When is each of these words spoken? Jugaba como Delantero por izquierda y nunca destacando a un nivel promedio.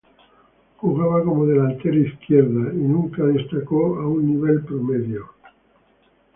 Jugaba 0.79 1.23
como 1.23 1.45
Delantero 1.45 1.91
por 1.93 2.07
izquierda 2.07 2.73
y 2.73 2.77
nunca 2.87 3.21
destacando 3.23 3.99
a 3.99 4.07
un 4.07 4.25
nivel 4.33 4.63
promedio. 4.65 5.27